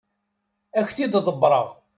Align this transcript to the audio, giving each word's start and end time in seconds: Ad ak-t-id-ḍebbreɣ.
Ad 0.77 0.81
ak-t-id-ḍebbreɣ. 0.85 1.67